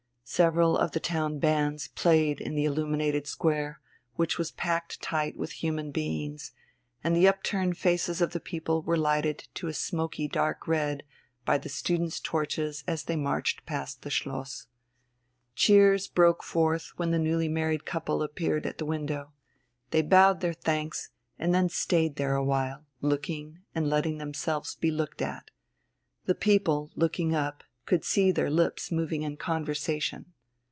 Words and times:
Several 0.23 0.77
of 0.77 0.91
the 0.93 1.01
town 1.01 1.39
bands 1.39 1.89
played 1.89 2.39
in 2.39 2.55
the 2.55 2.63
illuminated 2.63 3.27
square, 3.27 3.81
which 4.15 4.37
was 4.37 4.51
packed 4.51 5.01
tight 5.01 5.35
with 5.35 5.51
human 5.61 5.91
beings, 5.91 6.53
and 7.03 7.13
the 7.13 7.27
upturned 7.27 7.77
faces 7.77 8.21
of 8.21 8.31
the 8.31 8.39
people 8.39 8.81
were 8.81 8.95
lighted 8.95 9.45
to 9.55 9.67
a 9.67 9.73
smoky 9.73 10.29
dark 10.29 10.69
red 10.69 11.03
by 11.43 11.57
the 11.57 11.67
students' 11.67 12.21
torches 12.21 12.85
as 12.87 13.03
they 13.03 13.17
marched 13.17 13.65
past 13.65 14.03
the 14.03 14.09
Schloss. 14.09 14.67
Cheers 15.53 16.07
broke 16.07 16.43
forth 16.45 16.93
when 16.95 17.11
the 17.11 17.19
newly 17.19 17.49
married 17.49 17.83
couple 17.85 18.23
appeared 18.23 18.65
at 18.65 18.77
the 18.77 18.85
window. 18.85 19.33
They 19.89 20.01
bowed 20.01 20.39
their 20.39 20.53
thanks, 20.53 21.09
and 21.37 21.53
then 21.53 21.67
stayed 21.67 22.15
there 22.15 22.35
awhile, 22.37 22.85
looking 23.01 23.63
and 23.75 23.89
letting 23.89 24.17
themselves 24.17 24.75
be 24.75 24.91
looked 24.91 25.21
at. 25.21 25.51
The 26.23 26.35
people, 26.35 26.89
looking 26.95 27.35
up, 27.35 27.65
could 27.87 28.05
see 28.05 28.31
their 28.31 28.49
lips 28.49 28.89
moving 28.91 29.23
in 29.23 29.35
conversation. 29.35 30.31